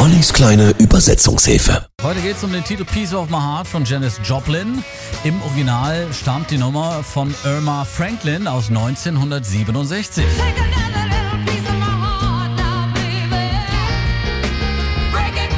Ollis 0.00 0.32
kleine 0.32 0.70
Übersetzungshilfe. 0.78 1.86
Heute 2.02 2.20
geht 2.22 2.36
es 2.38 2.42
um 2.42 2.50
den 2.50 2.64
Titel 2.64 2.86
Piece 2.86 3.12
of 3.12 3.28
My 3.28 3.36
Heart 3.36 3.66
von 3.66 3.84
Janis 3.84 4.18
Joplin. 4.24 4.82
Im 5.24 5.42
Original 5.42 6.06
stammt 6.18 6.50
die 6.50 6.56
Nummer 6.56 7.02
von 7.02 7.34
Irma 7.44 7.84
Franklin 7.84 8.48
aus 8.48 8.70
1967. 8.70 10.24
Take 10.24 10.54
another 10.58 11.04
little 11.04 11.44
piece 11.44 11.68
of 11.68 11.76
my 11.76 11.84
heart 11.84 12.56
now, 12.56 12.86
baby. 12.94 13.50
Break 15.12 15.34
it, 15.36 15.50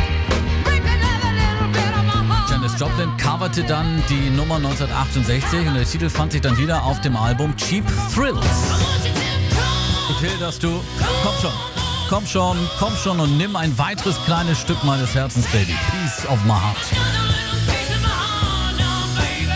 break 0.64 0.82
another 0.82 1.32
little 1.38 1.68
bit 1.68 1.96
of 1.96 2.04
my 2.04 2.34
heart. 2.34 2.50
Janis 2.50 2.72
Joplin 2.80 3.16
coverte 3.18 3.62
dann 3.62 4.02
die 4.08 4.28
Nummer 4.30 4.56
1968 4.56 5.68
und 5.68 5.74
der 5.74 5.84
Titel 5.84 6.10
fand 6.10 6.32
sich 6.32 6.40
dann 6.40 6.58
wieder 6.58 6.82
auf 6.82 7.00
dem 7.00 7.14
Album 7.14 7.56
Cheap 7.56 7.84
Thrills. 8.12 8.44
Ich 10.10 10.20
will, 10.20 10.36
dass 10.40 10.58
du. 10.58 10.82
Komm 11.22 11.34
schon. 11.40 11.71
Komm 12.12 12.26
schon, 12.26 12.58
komm 12.78 12.94
schon 12.94 13.20
und 13.20 13.38
nimm 13.38 13.56
ein 13.56 13.78
weiteres 13.78 14.22
kleines 14.26 14.60
Stück 14.60 14.84
meines 14.84 15.14
Herzens, 15.14 15.46
Baby. 15.46 15.74
Piece 15.90 16.28
of 16.28 16.44
my 16.44 16.52
heart. 16.52 16.76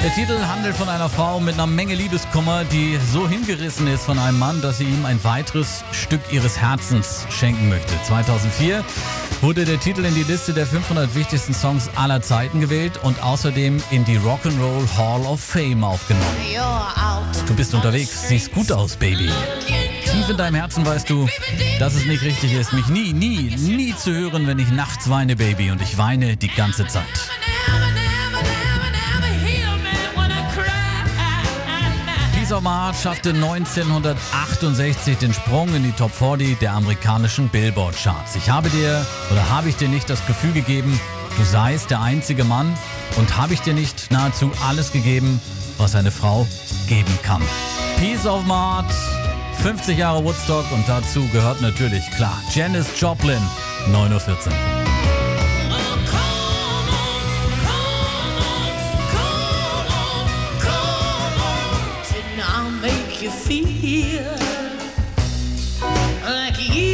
Der 0.03 0.15
Titel 0.15 0.39
handelt 0.39 0.75
von 0.75 0.89
einer 0.89 1.11
Frau 1.11 1.39
mit 1.39 1.53
einer 1.53 1.67
Menge 1.67 1.95
Liebeskummer, 1.95 2.65
die 2.65 2.99
so 3.13 3.29
hingerissen 3.29 3.87
ist 3.89 4.05
von 4.05 4.19
einem 4.19 4.39
Mann, 4.39 4.63
dass 4.63 4.79
sie 4.79 4.85
ihm 4.85 5.05
ein 5.05 5.23
weiteres 5.23 5.85
Stück 5.93 6.23
ihres 6.31 6.57
Herzens 6.57 7.27
schenken 7.29 7.69
möchte. 7.69 7.93
2004 8.05 8.83
wurde 9.43 9.67
der 9.67 9.79
Titel 9.79 10.07
in 10.07 10.15
die 10.15 10.23
Liste 10.23 10.55
der 10.55 10.67
500 10.67 11.15
wichtigsten 11.15 11.53
Songs 11.53 11.91
aller 11.95 12.23
Zeiten 12.23 12.63
gewählt 12.63 12.99
und 13.03 13.23
außerdem 13.23 13.83
in 13.91 14.07
die 14.07 14.19
Rock'n'Roll 14.19 14.97
Hall 14.97 15.27
of 15.27 15.41
Fame 15.43 15.85
aufgenommen. 15.85 16.25
Du 17.47 17.55
bist 17.55 17.75
unterwegs, 17.75 18.29
siehst 18.29 18.51
gut 18.53 18.73
aus, 18.73 18.97
Baby. 18.97 19.31
Tief 20.11 20.29
in 20.29 20.37
deinem 20.37 20.55
Herzen 20.55 20.85
weißt 20.87 21.09
du, 21.11 21.29
dass 21.79 21.95
es 21.95 22.07
nicht 22.07 22.23
richtig 22.23 22.53
ist, 22.53 22.73
mich 22.73 22.87
nie, 22.89 23.13
nie, 23.13 23.55
nie 23.57 23.95
zu 23.95 24.13
hören, 24.13 24.47
wenn 24.47 24.59
ich 24.59 24.71
nachts 24.71 25.09
weine, 25.11 25.37
Baby. 25.37 25.71
Und 25.71 25.83
ich 25.83 25.99
weine 25.99 26.37
die 26.37 26.49
ganze 26.49 26.87
Zeit. 26.87 27.05
Piece 32.47 32.53
of 32.53 32.63
My 32.63 32.93
schaffte 32.95 33.31
1968 33.31 35.19
den 35.19 35.35
Sprung 35.35 35.75
in 35.75 35.83
die 35.83 35.91
Top 35.91 36.13
40 36.13 36.61
der 36.61 36.75
amerikanischen 36.75 37.49
Billboard-Charts. 37.49 38.37
Ich 38.37 38.49
habe 38.49 38.71
dir, 38.71 39.05
oder 39.33 39.51
habe 39.51 39.69
ich 39.69 39.75
dir 39.75 39.89
nicht 39.89 40.09
das 40.09 40.25
Gefühl 40.27 40.53
gegeben, 40.53 41.01
du 41.37 41.43
seist 41.43 41.91
der 41.91 42.01
einzige 42.01 42.45
Mann 42.45 42.73
und 43.17 43.37
habe 43.37 43.53
ich 43.53 43.63
dir 43.63 43.75
nicht 43.75 44.13
nahezu 44.13 44.53
alles 44.65 44.93
gegeben, 44.93 45.41
was 45.77 45.97
eine 45.97 46.13
Frau 46.13 46.47
geben 46.89 47.19
kann. 47.25 47.43
Piece 47.99 48.27
of 48.27 48.45
My 48.45 48.53
Heart, 48.53 48.95
50 49.63 49.99
Jahre 49.99 50.25
Woodstock 50.25 50.71
und 50.73 50.89
dazu 50.89 51.27
gehört 51.29 51.61
natürlich, 51.61 52.09
klar, 52.13 52.41
Janis 52.55 52.87
Joplin, 53.01 53.41
9.14 53.93 54.49
Uhr. 54.49 54.53
Feel 63.47 64.23
like 66.25 66.59
you 66.59 66.86